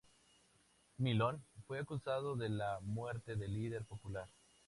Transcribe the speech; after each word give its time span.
Milón 0.97 1.43
fue 1.67 1.77
acusado 1.77 2.35
de 2.35 2.49
la 2.49 2.79
muerte 2.81 3.35
del 3.35 3.53
líder 3.53 3.85
popular. 3.85 4.27